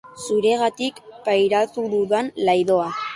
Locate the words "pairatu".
1.27-1.83